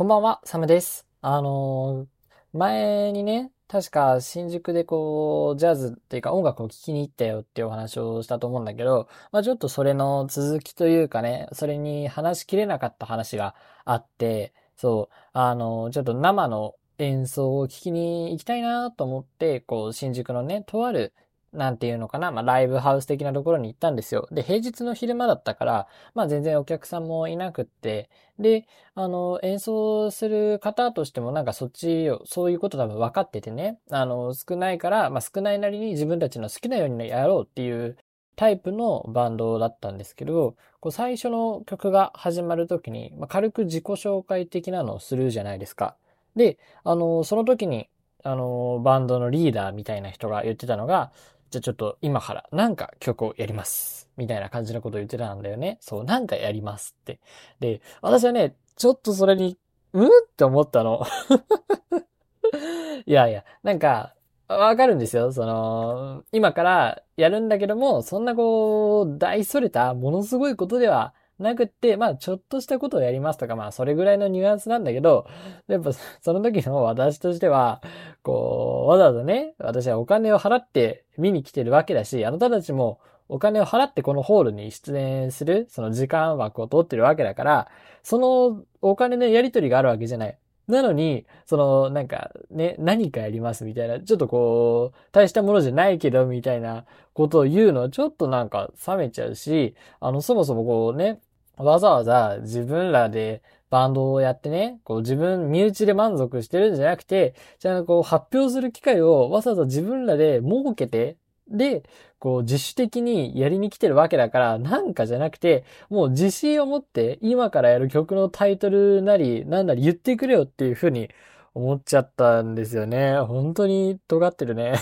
[0.00, 1.06] こんばんは、サムです。
[1.20, 21.12] あのー前にね、確か新宿でこう、ジャズっていうか音楽を聴きに行ったよっていうお話をしたと思うんだけど、まあちょっとそれの続きというかね、それに話しきれなかった話があって、そう、あのーちょっと生の演奏を聴きに行きたいなと思って、こう、新宿のね、とある、
[21.52, 24.28] なんていうのかな、まあライブハウス的なところに行ったんですよ。
[24.30, 28.08] で、平日の昼間だったから、まあ全然お客さんもいなくって、
[28.38, 37.96] で、あの、演奏する方としてもなんかそっちを、そういうこと多分分かっててね、あの、少ないから、まあ少ないなりに自分たちの好きなようにやろうっていう
[38.36, 45.96] タイプのバンドだったんですけど、こう最初の曲が始まるときに、まあ、軽く自己紹介的なのをするじゃないですか。
[46.36, 47.88] で、あの、その時に、
[48.22, 51.12] あの、バンドのリーダーみたいな人が言ってたのが、
[51.50, 54.08] じゃあちょっと今からなんか曲をやります。
[54.16, 55.78] みたいな感じのことを言ってたんだよね。
[55.80, 57.20] そう、なんかやりますって。
[57.58, 59.58] で、私はね、ちょっとそれに、
[59.92, 61.04] うんって思ったの。
[63.06, 64.14] いやいや、なんか、
[64.46, 65.32] わかるんですよ。
[65.32, 75.26] その、今からやるんだけども、そんなこう、大それた、ものすごいことではなくって、まあ、ちょっとしたことをやりますとか、まあ、それぐらいのニュアンスなんだけど、
[75.68, 77.82] やっぱ、 その時の私としては、
[78.22, 87.68] こう、わざわざね、私はお金を払って見に来てるわけだし、あなたたちもお金を払ってこのホールに出演する、その時間枠を取ってるわけだから、
[88.02, 90.38] そのお金のやり取りがあるわけじゃない。
[90.70, 101.20] なのに、その、なんか、ね、何かやりますみたいな、ちょっとこう、大したものじゃないけど、みたいなことを言うのはちょっとなんか冷めちゃうし、あの、そもそもこうね、
[101.62, 111.16] わざわざ自分らでバンドをやってね、こう自分、身内で満足してるんじゃなくて、じゃあこう発表する機会をわざわざ自分らで設けて、
[111.48, 111.84] で、
[112.18, 121.08] こう自主的にやりに来てるわけだから、なんかじゃなくて、もう自信を持って今からやる曲のタイトルなり、なんなり言ってくれよっていうふうに
[121.54, 123.18] 思っちゃったんですよね。
[123.20, 124.74] 本当に尖ってるね。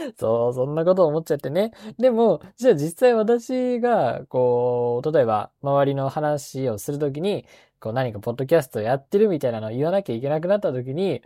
[0.18, 1.72] そう、そんなこと思っちゃってね。
[1.98, 7.46] でも、じゃあ実際私が、こう、例えば周りの話をするときに、
[7.80, 11.22] こう何かポッドキャストやってるみたいなのを言わなきゃいけなくなったときに、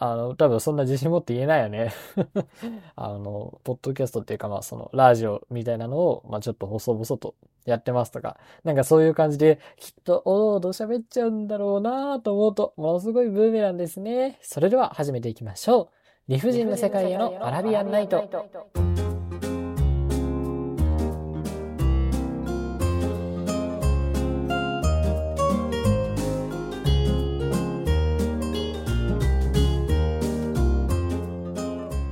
[0.00, 1.92] あの、多分そんな自信持って言えないよね。
[2.96, 7.34] あの、ポッドキャストっていうかまあそのラジオみたいなのを、まあちょっと細々と
[7.66, 14.38] やってますとか、なんかそういう感じで、きっと、おーどう喋っちゃうんだろうなと思うと、ものすごいブーメランですね。
[14.40, 15.97] それでは始めていきましょう。
[16.28, 18.20] 理不尽な世界へのアラビアンナイト。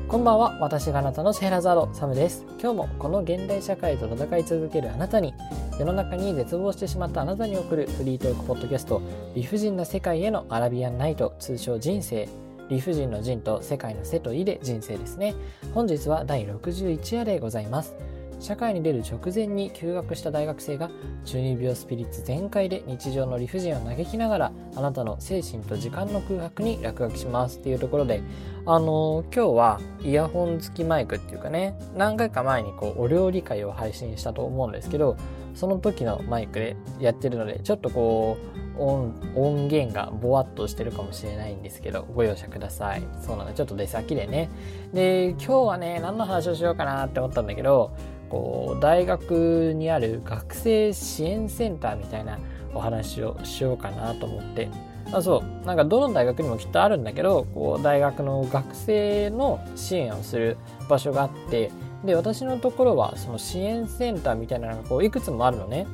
[0.09, 0.57] こんばんは。
[0.63, 2.47] 私があなたのシェラザード、サムです。
[2.59, 5.35] 今日もこの現代社会と戦い続けるあなたに、
[5.79, 9.03] 世の中に絶望してしまったあなたに送るフリートークポッドキャスト、
[9.35, 12.46] 理不尽な世界へのアラビアンナイト、通称人生。
[12.69, 15.35] 理不尽の人と世界の背と意で人生ですね。
[15.75, 17.95] 本日は第61夜でございます。
[18.39, 20.91] 社会に出る直前に休学した大学生が
[21.25, 28.23] 中二病スピリッツ全開で日常の理不尽を嘆きながらあなたの精神と時間の空白に落書きしますっていうところで
[28.67, 35.17] あのー今日はイヤホン付きマイクっていうかね何回か前にこうお料理会を配信したと思うんですけど
[35.55, 43.03] その時のマイクでやってるのでちょっとこう音音源がぼわっとしてるかもしれないんですけどご容赦ください。
[43.23, 44.51] そうなのちょっと出先でね。
[44.93, 47.97] で今日はね何の話をしようかなって思ったんだけど
[48.29, 52.39] こう大学にある学生支援センターみたいな
[52.75, 54.69] お話をしようかなと思って。
[55.13, 55.67] あそう。
[55.67, 60.57] なんかどの大学にもきっとあるんだけどこう大学の学生の支援をする
[60.89, 61.71] 場所があって。
[62.05, 65.87] で私のところはその支援センターみたいなのがこういくつもあるのね。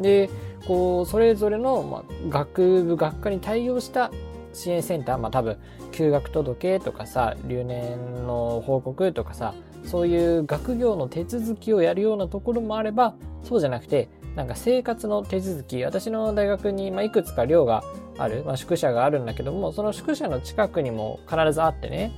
[0.00, 0.30] で
[0.66, 4.10] こうそれぞれの、ま、学部学科に対応した
[4.52, 5.58] 支援センターまあ多分
[5.92, 17.82] 休学届とかさ留年の報告とかさそういう学業の手続きをやるようなところもあればそうじゃなくてなんか生活の手続き私の大学に、まあ、いくつか寮が
[18.18, 22.12] ある、まあ、宿舎があるんだけどもその宿舎の近くにも必ずあってね。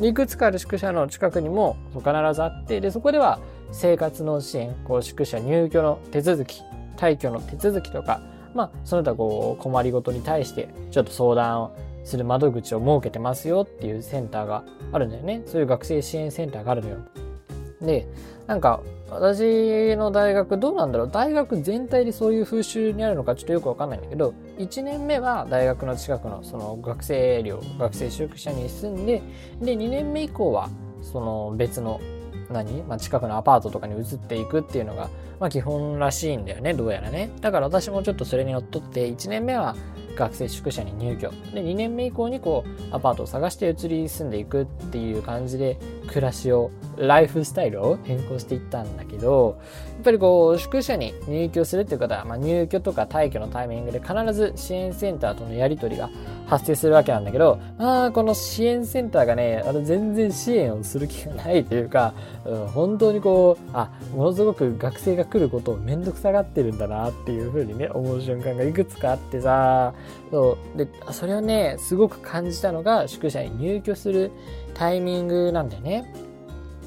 [0.00, 2.04] いくつかある宿舎の近くにも必
[2.34, 3.38] ずあってでそこでは
[3.72, 6.62] 生活の支援こう宿舎入居の手続き
[6.96, 8.22] 退去の手続きとか
[8.54, 15.42] まあその他こう困りごとに対してちょっと相談をする窓口を設けてますよっていうセンターがあるんだよね。
[15.46, 16.96] そういう学生支援センターがあるのよ。
[17.80, 18.06] で
[18.46, 21.10] なんか私の大学どうなんだろう？
[21.10, 29.20] 大学全体でそういう風習にあるのかちょっとよくわかんないんだけど1年目は大学の近くのその学生寮学生宿舎に住んで
[29.60, 30.70] で2年目以降は
[31.02, 32.00] その別の
[32.50, 35.10] 何、まあ、近くのアパートとかに移っていくっていうのが、
[35.40, 37.30] まあ、基本らしいんだよねどうやらね。
[37.40, 39.76] だから私もちょっとそれにのっとって1年目は
[40.16, 41.18] 学生宿舎に入居。
[41.18, 45.78] で、2年目以降にこう、アパートを探して移り住んでいくっていう感じで、
[46.08, 49.58] 暮らしを、ライフスタイルを変更していったんだけど、
[49.94, 56.10] やっぱりこう、宿舎に入居するっていう方は、まあ、入居とか退去のタイミングで必ず支援センターとのやり取りが
[56.46, 62.14] 発生するわけなんだけど、まあ、この支援センターがね、あの、全然支援をする気がないというか、
[62.44, 69.94] うん、本当にこう、あ、ものすごく学生が来ることをめんどくさがってるんだなっていうふうにね、思う瞬間がいくつかあってさ、
[70.30, 70.78] そう。
[70.78, 74.30] で、それをね、すごく感じたのが、宿舎に入居する
[74.74, 76.12] タイミングなんだよね。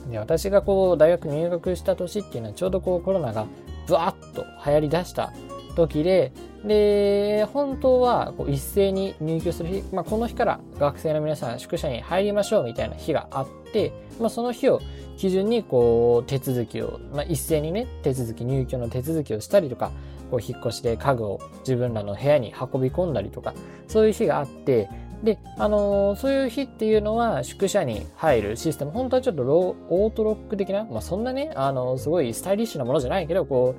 [0.10, 3.46] で、私がこう、大学入学した年っていうのはちょうどこう、コロナが
[3.88, 5.34] ブワッと流行り出した
[5.76, 6.32] 時で、
[6.64, 14.82] で、本当はこう一斉に入居する日、まあ、この日から学生の皆さん宿舎に入りましょうみたいな日があって、まあ、その日を
[15.18, 19.92] 基準にこう手続きを、まあ、一斉にね、手続き、入居の手続きをしたりとか、
[20.31, 23.54] こう引っ越しで家具を自分らの部屋に運び込んだりとか、
[23.88, 24.89] そういう日があって、
[25.24, 33.75] で、あのー、そういう日っていうのは宿舎に入るシステム、本当はちょっとローオートロック的な、まあそんなね、あのー、すごいスタイリッシュなものじゃないけど、こ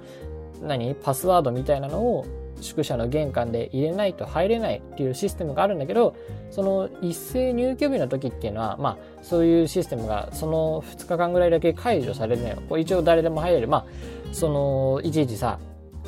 [0.63, 2.27] う、何パスワードみたいなのを
[2.61, 6.17] 宿舎の玄関で入れないと入れないっていうシステムがあるんだけど、
[6.51, 12.57] その一斉入居日の時っていうのは、まあそういうシステムがその2日間ぐらいだけ解除されるのよ。
[12.69, 13.69] こう一応誰でも入れる。
[13.69, 13.85] まあ、
[14.33, 15.59] その、いちいちさ、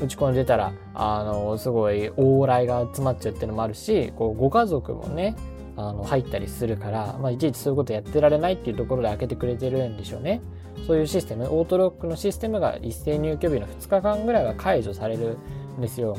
[0.01, 5.37] 打ち込んでたら、あの、すごい往来が集まっちゃうっていうのもあるし、こう、ご家族もね、
[5.77, 10.41] あの、入ったりするから、まあ、いちいちそういうことやってられないっていうところで開けてくれてるんでしょうね。
[10.87, 15.37] そういうシステム、オートロックのシステムが一斉入居日の2日間ぐらいは解除される
[15.77, 16.17] んですよ。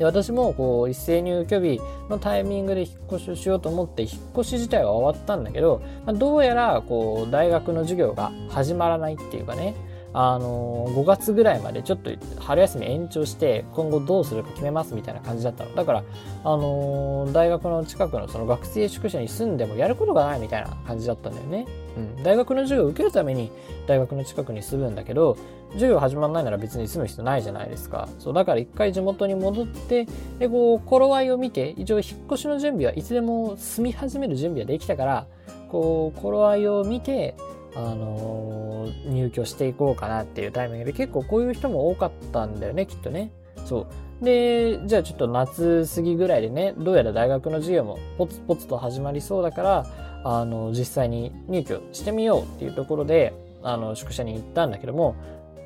[0.00, 9.74] で私もこう一斉入居日のタイミングで引っ越しをしようと思って引っ越し自体は終わったんだけど、まあ、どうやらこう大学の授業が始まらないっていうかね
[10.12, 12.10] あの5月ぐらいまでちょっと
[12.40, 15.74] 春休み延長して今後どうするか決めますみたいな感じだったの。
[15.74, 16.04] だから、
[16.44, 21.66] あの大学の近くのその学生宿舎に住んでもやることがないみたいな感じだったんだよね。
[21.96, 22.22] うん。
[22.22, 23.52] 大学の授業を受けるために
[23.86, 25.36] 大学の近くに住むんだけど、
[25.72, 28.08] 授業始まらないなら別に住む必要ないじゃないですか。
[28.18, 30.06] そう、だから一回地元に戻って、
[30.38, 35.26] で、こう、頃合いを見て、一応引っ越しの準備はいつでも住み始める準備はできたから、
[35.68, 37.36] こう、頃合いを見て、
[37.74, 43.30] あのー、入居していこうかなっていうタイミングで結構こういう人も多かったんだよね、きっとね。
[43.64, 43.86] そ
[44.20, 44.24] う。
[44.24, 49.86] で、じゃあちょっと夏過ぎぐらいでね、どうやら大学の授業もポツポツと始まりそうだから、
[50.24, 53.32] あの、実際に入居してみようっていうところで、
[53.62, 55.14] あの、宿舎に行ったんだけども、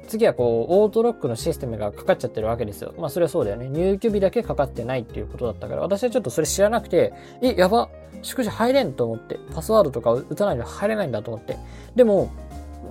[0.06, 2.94] 次はこう、オートロックのシステムがかかっちゃってるわけですよ。
[2.98, 3.68] まあそれはそうだよね。
[3.68, 7.12] 入居日だけかかってないっていうことだったから、私はちょっとそれ知らなくて、
[7.42, 7.88] え、やば
[8.24, 11.56] 宿舎入れんと思って、パスワードとか打たないと入れないんだと思って。
[11.94, 12.30] でも、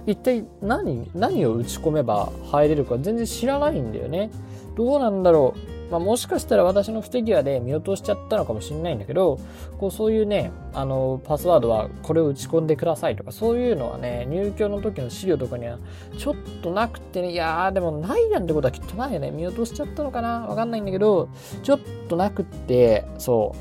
[0.06, 4.31] 一体何、何を打ち込めば入れるか全然知らないんだよね。
[4.75, 5.91] どうなんだろう。
[5.91, 9.38] まあ、もしかしたら私の不手際で見落としちゃったのかもしれないんだけど、
[9.80, 15.77] こうそういうね、あの、パスワードはこれを打ち込んでくださいとか、そういうのはね、入居の時の資料とかには
[16.18, 19.30] ちょっとなくてね、いやーでもないなんてことはきっとないよね。
[19.30, 20.47] 見落としちゃったのかな？
[20.47, 21.30] わかんないんだけど、
[21.62, 23.56] ちょっとなくって、そ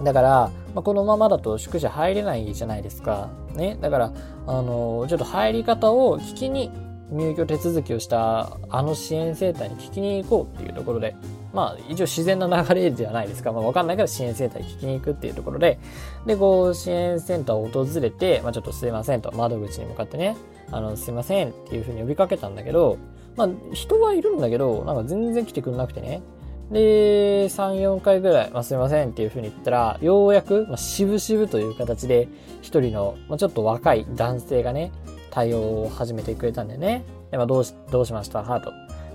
[0.00, 0.04] う。
[0.04, 3.28] だから、まあ、このままだと宿舎入れないじゃないですか。
[3.54, 3.76] ね。
[3.80, 4.12] だから、
[4.46, 6.70] あの、ちょっと入り方を聞きに
[7.10, 11.16] 入居手続きをしたあの支援センターに聞きに行こうっていうところで、
[11.52, 13.52] まあ一応自然な流れではないですか。
[13.52, 15.78] まあわかんないから支援センターに聞きに行くっていうところで、
[16.26, 20.36] で、こう支援センターを訪れて、まあちょっとすいませんと、窓口に向かってね、
[20.70, 22.96] あの、すいませんっていうふうに呼びかけたんだけど、
[23.36, 26.22] まあ人はいるんだけど、なんか全然来てくれなくてね。
[26.70, 32.28] で、3、4回ぐらい、まあ、すいませんっていうふうに言ったら、ようやく、まあ、渋々という形で、
[32.62, 34.92] 一人の、まあ、ちょっと若い男性がね、
[35.30, 37.04] 対応を始めてくれたんだよね。
[37.30, 38.42] で、まあ、どうし、どうしました？
[38.42, 38.72] かと。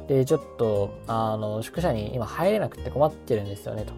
[0.07, 3.93] で、ちょっと、あの、宿舎に今入れなくて困ってるんですよね、と。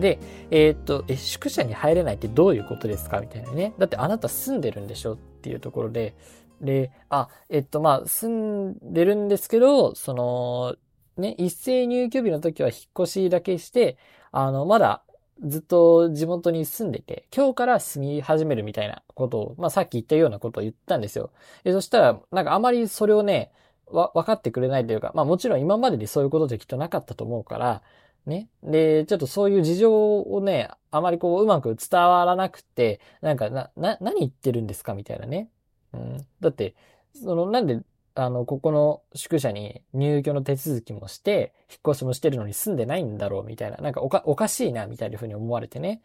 [0.00, 0.18] で、
[0.50, 3.20] えー、っと、え、宿舎に入れないってどういうことですか？
[3.20, 3.74] みたいなね。
[3.78, 5.14] だってあなた住んでるんでしょ？
[5.14, 6.14] っていうところで、
[6.60, 8.32] で、あ、えっと、まあ、住
[8.72, 10.76] んでるんですけど、その、
[11.16, 13.96] ね、一斉入居日の時は引っ越しだけして、
[14.32, 15.02] あの、まだ
[15.42, 21.30] ずっと地元に住んでて、今日から住み始めるみたいなことを、まあさっき言ったようなことを言ったんですよ。
[21.64, 23.52] えそしたら、なんかあまりそれをね、
[23.86, 27.82] わ、分かってくれないというか、まあもちろん今までにそういうことできっとなかったと思うから、
[28.26, 28.48] ね。
[28.62, 35.50] で、ちょっとそういう事情をね、あまりこううまく伝わらなくて、なんかな、な、何言ってるんですかみたいなね。
[35.92, 36.26] うん。
[36.40, 36.74] だって、
[37.14, 37.80] その、なんで
[38.16, 46.00] あの、ここの宿舎に入居の手続きもして、引っ越しもしてるのに住んでないんだろうみたいな、なんかおか、おかしいなみたいな風に思われてね。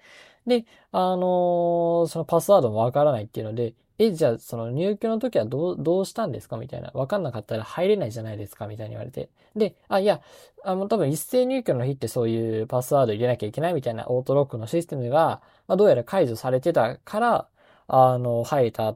[0.48, 6.90] で、あの、そのパスワードもわからないっていうので、え、じゃあその入居の時はどう、どうしたんですかみたいな。
[6.94, 9.30] わかんなかったら入れないじゃないですかみたいに言われて。
[9.56, 10.22] で、あ、いや、
[10.64, 17.48] あの、多分一斉入居の日ってそういうパスワード入れなきゃいけないみたいなオートロックのシステムが、まあ、どうやら解除されてたから、
[17.88, 18.96] あの、入れた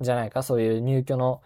[0.00, 0.42] じゃないか。
[0.42, 1.40] そういう入居の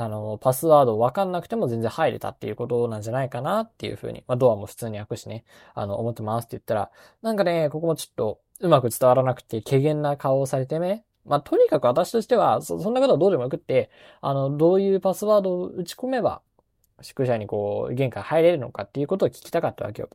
[0.00, 6.90] あの、パスワードわかんなくても全然入れたっていうことなんじゃないかなっていうふうに、まあ、ドアも普通に開くしね、あの、思ってますって言ったら、
[7.20, 13.90] なんかね、ここもちょっとうまく伝わらなくて、軽減な顔をされてね、まあ、とにかく私としては、そ、そんなことはどうでもよくって、
[14.22, 16.40] あの、どういうパスワードを打ち込めば、
[17.02, 20.08] 宿舎にこう、玄関入れるのかっていうことを聞きたかったわけよ。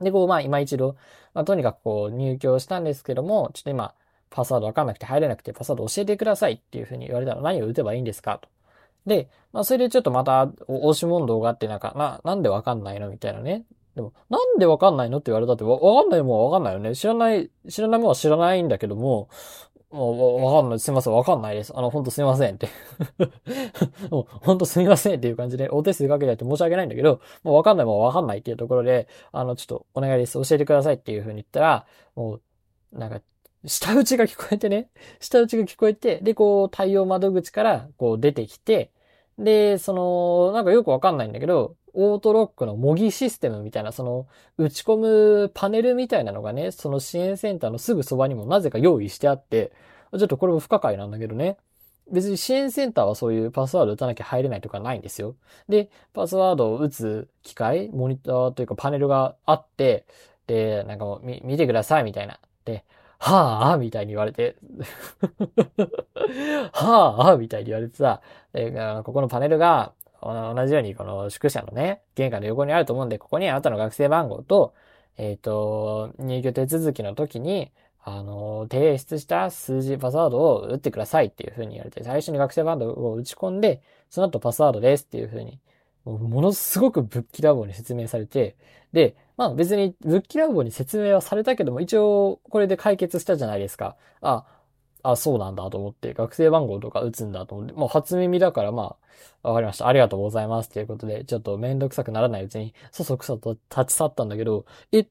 [0.00, 0.96] で、こう、まあ、今一度、
[1.34, 3.94] まあ、とにかくこう、入居したんですけども、ちょっと今、
[4.30, 8.48] パスワードわかんなくて入れなくて、パスワード教えてくださいっていうふうに言われたら何を打てばいいんですかと。
[9.06, 13.10] で、まあ、それでちょっとまた、押し問答があって、なんか、な、なんでわかんないの？
[13.10, 13.64] みたいなね。
[13.94, 15.18] でも、なんでわかんないの？
[15.18, 16.94] って言われたって、わかんないもんわかんないよね。
[16.94, 19.28] 知らない、知らないもんは知らないんだけども、
[19.92, 20.80] もう、わかんない。
[20.80, 21.12] すいません。
[21.12, 21.72] わかんないです。
[21.76, 22.68] あの、ほんとすいませんって
[24.10, 30.34] もう、ほんとすいませんっていう感じで、お手数かけちゃって申し訳ないんだけど、もうわかんないもんわかんないっていうところで、あの、ちょっとお願いです。
[30.42, 33.20] 教えてくださいっていう風に言ったら、もう、なんか、
[33.66, 34.88] 下打ちが聞こえてね、
[35.20, 38.90] 下打ちが聞こえて、で、こう、対応窓口から、こう、出てきて、
[39.38, 44.26] で、その、なんかよくわかんないんだけど、オートロックの模擬システムみたいな、その、
[44.58, 49.72] 打ち込むパネルみたいなのがね、その支援センターのすぐそばにもなぜか用意してあって、
[50.18, 51.56] ちょっとこれも不可解なんだけどね。
[52.10, 55.36] 別に支援センターはそういうパスワード打たなきゃ入れないとかないんですよ。
[55.68, 60.04] で、パスワードを打つ機械、モニターというかパネルがあって、
[60.46, 62.38] で、なんかもう見見てくださいみたいな。
[62.64, 62.84] で、
[63.22, 64.56] はぁみたいに言われて。
[66.72, 68.20] はぁみたいに言われてさ、
[69.04, 74.74] ここのパネルが、同じようにこの宿舎のね、玄関の横にあると思うんで、ここにあなたの学生番号と、
[75.18, 77.70] えっ、ー、と、入居手続きの時に、
[78.02, 85.60] あの、提出した数字パスワードを打ってくださいっていう風に言われて、最初に学生番号を打ち込んで、その後パスワードですっていう風に、
[86.04, 88.56] ものすごくぶっきらぼうに説明されて、
[88.92, 93.96] で、まあ別にぶっきらぼうに説明はされたけども、一応これで解決したじゃないですか。
[94.20, 94.44] あ、
[95.02, 98.96] あ、そうなんだと思って、学生番号とか打つんだと思って、もう初耳だからま
[99.42, 99.88] あ、わかりました。
[99.88, 100.70] ありがとうございます。
[100.70, 105.06] ということで、ちょっとめんどくさくならないうちに、そそくさと立ち去ったんだけど、え、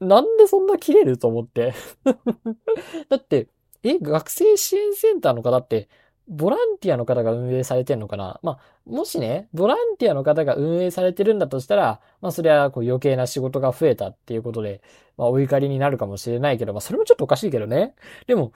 [0.00, 1.74] なんでそんな切れると思って？
[3.10, 3.48] だって、
[3.82, 5.88] え、学生支援センターの方って、
[6.32, 8.40] ボランティアの方が運営されてんのかな？
[8.42, 14.80] まあ、もしね、ボランティアの方が運営されてるんだとしたら、まあ、それはこう余計な仕事が増えたっていうことで、
[15.18, 17.94] まあ、お怒りになるかもしれないけど、まあ、それもちょっとおかしいけどね。
[18.26, 18.52] でも、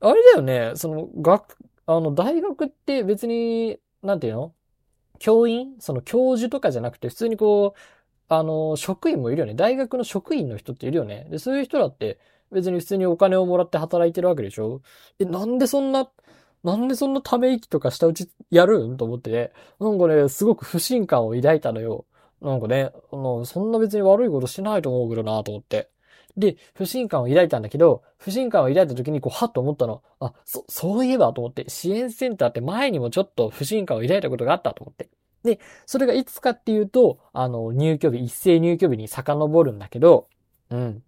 [0.00, 4.52] あれだよね、その、学、あの、大学って別に、なんていうの？
[5.20, 5.76] 教員？
[5.78, 7.80] その教授とかじゃなくて、普通にこう、
[8.28, 9.54] あの、職員もいるよね。
[9.54, 11.28] 大学の職員の人っているよね。
[11.30, 12.18] で、そういう人だって
[12.50, 14.80] 別に普通にお金をもらって働いてるわけでしょ？
[15.20, 16.10] え、なんでそんな、
[16.64, 18.96] なんでそんなため息とか下打ちやるん？
[18.96, 19.52] と思ってね。
[19.80, 22.04] なんかね、すごく不信感を抱いたのよ。
[22.40, 25.90] なんかね、あの、そんな別に悪いことしないと思うけどなと思って。
[26.36, 30.02] で、不信感を抱いたんだけど、不信感を抱いた時にこう、はっと思ったの。
[30.18, 35.10] あ、そ、そういえばと思って、支援センターって前にもちょっと不信感を抱いたことがあったと思って。
[35.44, 40.28] で、それがいつかっていうと、あの、入居日、一斉入居日に遡るんだけど、
[40.70, 41.02] うん。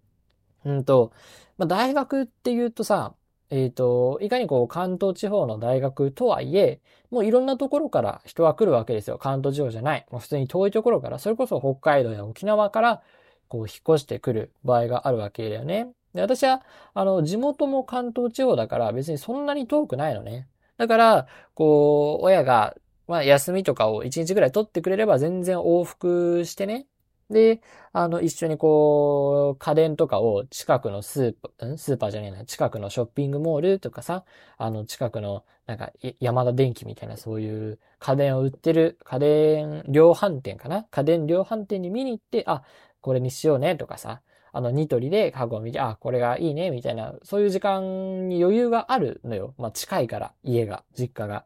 [0.65, 1.11] うんと、
[1.57, 3.15] まあ、大学って言うとさ、
[3.49, 6.79] えっ、ー、と、いかにこう関東地方の大学とはいえ、
[7.11, 9.17] もういろんなところから人は来るわけですよ。
[9.17, 10.05] 関東地方じゃない。
[10.11, 13.01] もう普通に遠いところから、それこそ北海道や沖縄から
[13.47, 15.89] こう引っ越してくる場合があるわけだよね。
[16.13, 20.47] で、私は、あの、地元も関東地方だから別にそんなに遠くないのね。
[20.77, 22.75] だから、こう、親が
[23.07, 26.87] まあ、休みとかを1日ぐらい取ってくれれば全然往復してね。
[27.29, 31.77] で、あの、一緒にこう、家電とかを近くのスーパー、ん？
[31.77, 34.25] スーパーじゃねえな、近くのショッピングモールとかさ、
[34.57, 40.83] あの、近くの、なんか、山田電機みたいなそういう家電を売ってる家電量販店かな？
[40.91, 42.61] 家電量販店に見に行って、あ、
[43.01, 49.53] これにしようねとかさ、あの、ニトリで家具を見て、あ、これがいいねみたいな、そういう時間に余裕があるのよ。
[49.57, 51.45] まあ、近いから、家が、実家が。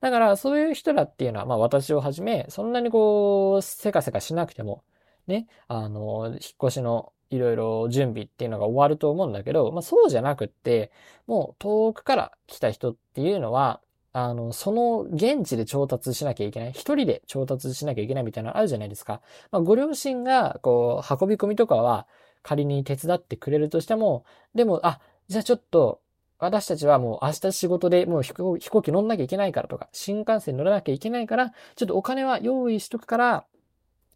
[0.00, 4.84] だから、そういう人らっていうのは、まあ私をはじめ、そんなにこう、せかせかしなくても、
[5.26, 10.92] ね、あの、引っ越しのいろいろ準備っていうのが終わると思うんだけど、まあそうじゃなくって、
[11.26, 13.80] もう遠くから来た人っていうのは、
[14.12, 16.70] あの、その現地で調達しなきゃいけない。
[16.70, 19.20] 一人で調達しなきゃいけないみたいなのあるじゃないですか。
[19.50, 22.06] まあご両親が、こう、運び込みとかは
[22.42, 26.00] 仮に手伝ってくれるとしても、でも、あ、じゃあちょっと、
[26.38, 33.44] 私たちはもう明日仕事でもう飛行機乗んなきゃいけないからとか、新幹線乗らなきゃいけないから、ちょっとお金は用意しとくから、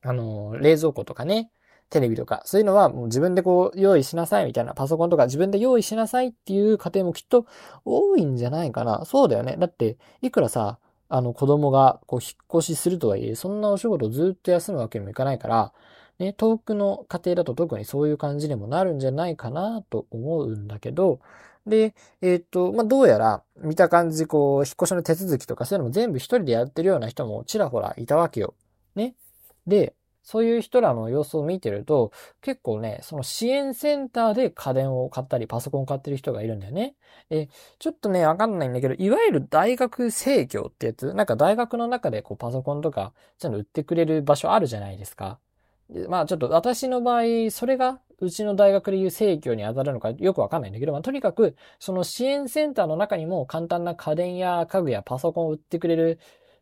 [0.03, 1.51] あの、冷蔵庫とかね、
[1.91, 7.47] テレビとか、そういうのはもう自分でこう用意しなさいみたいな、パソコンとか自分で用意しなさいっていう家庭もきっと
[7.85, 9.05] 多いんじゃないかな。
[9.05, 9.57] そうだよね。
[9.59, 10.79] だって、いくらさ、
[11.09, 15.73] あの子供がこう引っ越しするとはいえ、そんなお仕事ずっと休むわけにもいかないから、
[16.21, 21.19] ね、遠くの家庭だと特にそういう感じにもなるんじゃないかなと思うんだけど、
[21.67, 28.55] で、えっ、と、まあ、どうやら、見た感じ、こう、引っ越しの手続きとかそういうのも全部一人でやってるような人もちらほらいたわけよ。
[28.95, 29.15] ね。
[29.67, 36.95] で、そういう人らの様子を見てると、結構ね、その支援センターで家電を買ったり、パソコンを買ってる人がいるんだよね。
[37.31, 37.49] え、
[37.79, 45.39] ちょっとね、わかんないんだけど、いわゆる大学生協ってやつ、なんか大学の中でこうパソコンとか、ちゃんと売ってくれる場所あるじゃないですか。
[45.89, 56.19] でまあちょっと私の場合、それがうちの大学でいう生協に当たるのかよくわかんないんだけど、まあとにかく、その支援センターの中にも簡単な家電や家具やパソコンを売ってくれる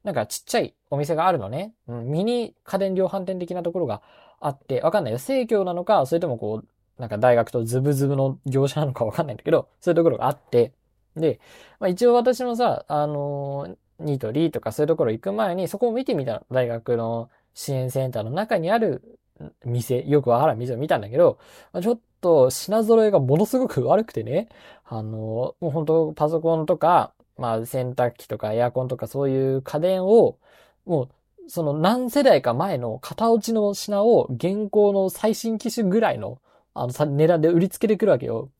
[0.08, 1.74] なんかちっちゃいお店があるのね。
[1.86, 4.00] うん、ミニ家電量販店的なところが
[4.40, 5.18] あって、わかんないよ。
[5.18, 10.72] 生協なのか、それともこう、なんか大学とズブズブの業者なのかわかんないんだけど、そういうところがあって、
[11.14, 11.40] で、
[11.78, 19.20] まあ一応私もさ、あのー、ニートリーとかそういうところ行く前に、そこを見てみた大学の支援センターの中にある
[19.66, 21.38] 店、よくわからん店を見たんだけど、
[21.74, 24.48] まあ、ちょっと品揃えがものすごく悪くてね、
[24.86, 30.38] あのー、もう本当パソコンとか、まあ洗濯機とかエアコンとかそういう家電を、
[30.84, 31.08] もう
[31.50, 36.40] その何世代か前の型落ちの品を現行の最新機種ぐらいの
[36.74, 38.50] あの値段で売りつけてくるわけよ。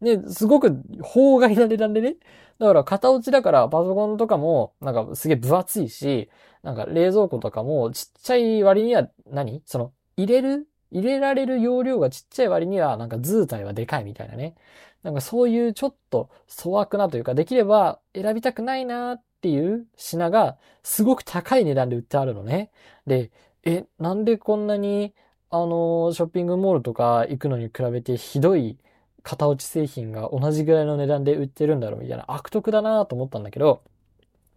[0.00, 2.16] で、すごく法外な値段でね。
[2.58, 6.30] だから型落ちだからパソコンとかもなんかすげえ分厚いし、
[6.62, 9.62] なんか冷蔵庫とかもちっちゃい割には何？
[9.66, 14.54] その入れる入れられる容量がちっちゃい割にはなんか図体はでかいみたいなね。
[15.02, 22.70] なんかそういうちょっと粗悪なというか、できれば選びたくないなっていう品がすごく高い値段で売ってあるのね。
[23.06, 23.30] で、
[23.64, 25.14] え、なんでこんなに、
[25.50, 28.78] あの、ショッピングモールとか行くのに比べてひどい
[29.22, 33.82] 型落ち製品が同じぐらいの値段で売ってるんだろうみたいな悪徳だなと思ったんだけど、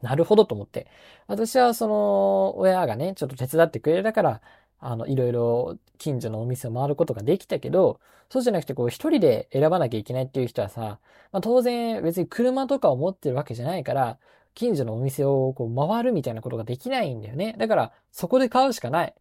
[0.01, 0.87] なるほどと思って。
[1.27, 4.41] 私はその、親がね、ちょっと手伝ってくれたから、
[4.79, 10.99] あの、いろいろ近所のお店を回ることができたけど、そうじゃなくてこう一人で選ばなきゃいけないっていう人はさ、
[11.31, 14.17] まあ、当然別に車とかを持ってるわけじゃないから、
[14.55, 17.55] 近所のお店をこう回るみたいなことができないんだよね。
[17.57, 19.13] だからそこで買うしかない。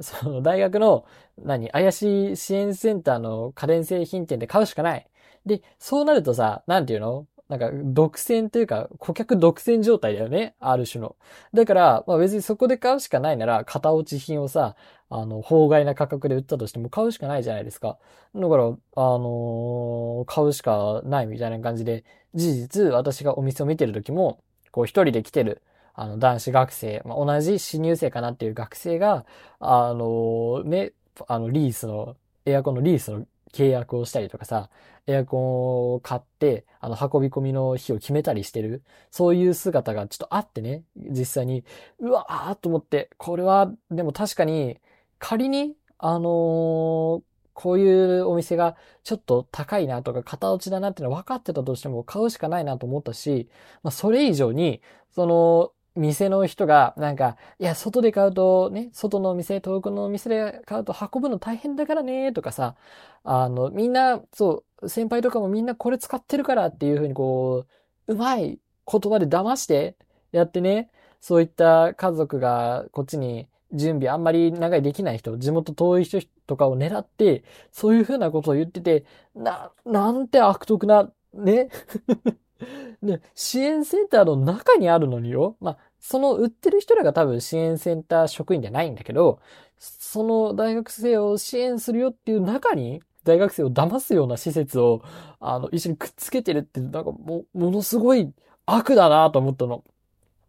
[0.00, 1.04] その大学の
[1.38, 5.06] 何、怪しい支援センターの家電製品店で買うしかない。
[5.46, 7.26] で、そうなるとさ、なんていうの？
[7.48, 10.54] なんか、独占というか、顧客独占状態だよね。
[10.60, 11.16] ある種の。
[11.54, 14.76] だから、まあ別にそこで買うしかないなら、型落ち品をさ、
[15.10, 17.98] あの、法外な価格で売ったとしても買うしかないじゃないですか。
[18.34, 25.62] だから、あのー、買うしかないみたいな感じで、事実、私がお店を見てる時も、こう一人で来てる、
[25.94, 29.24] あの、男子学生、まあ、同じ新入生かなっていう学生が、
[29.58, 30.92] あのー、ね、
[31.26, 34.70] あの、リースの、エアコンのリースの契約をしたりとかさ、
[35.06, 41.64] エアコンを買って、あの、運び込みの日を決めたりしてる、そういう姿がちょっとあってね、実際に、
[41.98, 44.78] うわーと思って、これは、でも確かに、
[45.18, 47.22] 仮に、あのー、
[47.54, 53.48] こういうお店がちょっと高いなとか、型落ちだなっていうのは分かってたとしても買うしかないなと思ったし、
[53.82, 54.80] まあ、それ以上に、
[55.10, 62.76] その、店の人が、なんか、いや、外で買うと、ね、外のお店、遠くのお店で買うと運ぶの大変だからね、とかさ、
[63.24, 67.66] あの、みんな、そう、先輩とかもみんなこれ使ってるからっていうふうにこ
[68.06, 68.58] う、うまい
[68.90, 69.96] 言葉で騙して
[70.32, 81.68] やってね、そういった家族がこっちに準備あんまり長いできない人、地元遠い人とかを狙って、そういうふうなことを言ってて、な、なんて悪徳な、ね？
[83.02, 85.56] ね、支援センターの中にあるのによ。
[85.60, 89.40] まあ、その売ってる人らが多分支援センター職員じゃないんだけど、
[89.78, 95.02] その大学生を支援するよっていう中に、大学生を騙すような施設を、
[95.40, 98.32] あの、一緒にくっつけてるって、なんかも、ものすごい
[98.64, 99.84] 悪だなと思ったの。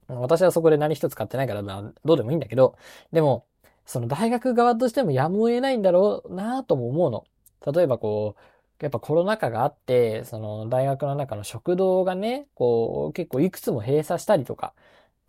[0.07, 2.75] 私はそこで何一つ買ってないからどうでもいいんだけど、
[3.11, 3.45] でも、
[3.85, 7.25] その大学側としてもやむを得ないんだろうなとも思うの。
[7.73, 14.73] 例えばこう、やっぱコロナ禍があって、その大学の中の食堂がね、こう結構いくつも閉鎖したりとか、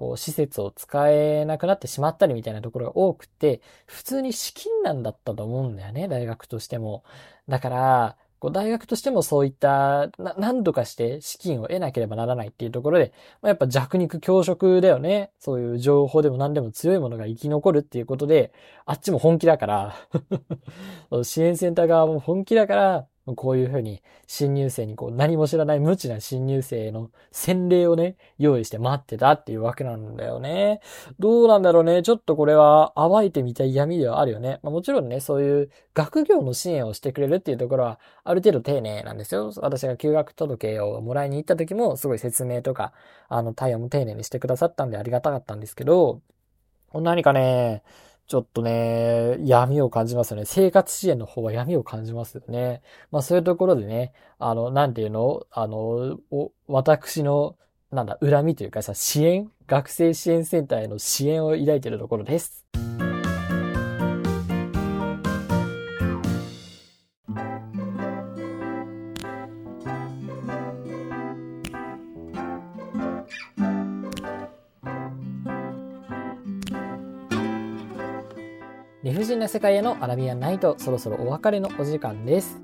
[0.00, 7.04] こう施設を使えなくなってしまったりみたいなところが多くて、普通に資金難だったと思うんだよね、大学としても。
[7.50, 15.32] だから、こう大学としてもそういった、な、何とかして資金を得なければならないっていうところで、まあ、やっぱ弱肉強食だよね。
[15.38, 18.54] そういう情報でも何でも強いものが生き残るっていうことで、
[18.86, 19.94] あっちも本気だから
[21.24, 30.80] 支援センター側も本気だから、こういうふうに新入生にこう何も知らない無知な新入生の洗礼をね、用意して待ってたっていうわけなんだよね。
[31.18, 32.02] どうなんだろうね。
[32.02, 34.58] ちょっとこれは暴いてみたい闇ではあるよね。
[34.62, 39.52] まあ、もちろんね、そういう学業の支援をしてくれるっていうところはある程度丁寧なんですよ。
[39.58, 42.92] 私が休学届をもらいに行った時もすごい説明とか、
[43.28, 46.20] あの対応も丁寧にしてくださったんでありがたかったんですけど、
[46.92, 47.82] 何かね、
[48.30, 50.44] ちょっとね、闇を感じますよね。
[50.44, 52.80] 生活支援の方は闇を感じますよね。
[53.10, 55.48] まあそういうところでね、あの、なんていうの？
[55.50, 56.20] あの、
[56.68, 57.56] 私の、
[57.90, 59.50] なんだ、恨みというかさ、支援？
[59.66, 62.64] 学生支援センターへの支援を抱いているところです。
[79.02, 82.60] 理不尽な世界へのアラビアンナイト、そろそろお別れのお時間です。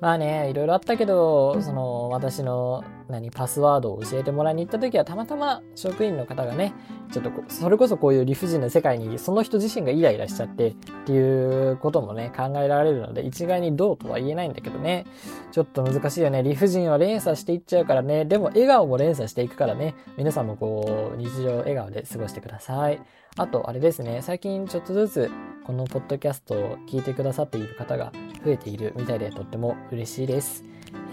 [0.00, 6.72] まあね、いろいろあったけど、その、私の、何、パスワードを教えてもらいに行った時は、たまたま職員の方がね、
[7.12, 15.04] ちょっとそれこそこういう理不尽な世界に、その人自身がイライラしちゃって、っていうこともね、考えられるので、一概にどうとは言えないんだけどね、
[15.52, 16.42] ちょっと難しいよね。
[16.42, 23.00] 理不尽は連鎖していっちゃうからね、でも笑顔も連鎖していくからね、皆さんもこう、日常笑顔で過ごしてください。
[23.36, 25.30] あと、あれですね、最近ちょっとずつ、
[25.64, 28.12] このポッドキャストを聞いてくださっている方が
[28.44, 30.64] 増えているみたいで、とっても嬉しいです。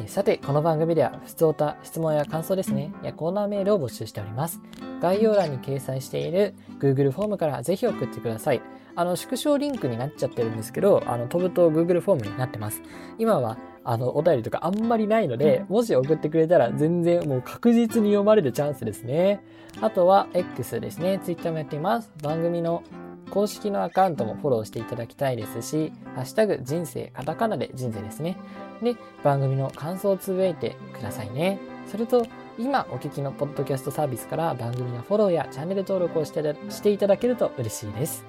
[0.03, 4.60] えさて、この番組では、普通歌、質問や感想ですね、やコーナーメールを募集しております。
[4.99, 8.62] 概要欄に掲載している Google フォームからぜひ送ってください。
[8.95, 12.82] あの、縮小リンクになっちゃってるんですけど、あの、飛ぶと Google フォームになってます。
[13.19, 13.58] 今は、
[13.89, 19.39] あの、お便りとかあんまりないので、もし送ってくれたら全然もう確実に読まれるチャンスですね。
[19.80, 21.21] あとは X ですね。
[21.23, 22.12] Twitter もやっています。
[22.21, 22.84] 番組の
[23.30, 28.36] 公式のアカウントもフォローしていただきたいですし、ハッシュタグ人生、カタカナで人生ですね。
[28.84, 31.58] で、番組の感想をつぶやいてくださいね。
[31.89, 32.26] それと、
[32.60, 38.26] 今お聞きのポッドキャストサービスから番組のフォローやチャンネル登録をしてしていただけると嬉しいです。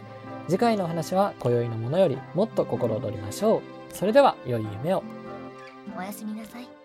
[0.47, 3.63] 次回のお話は今宵のものよりもっと心躍りましょう。
[3.93, 5.18] それでは良い夢を。
[5.97, 6.78] おやすみなさい。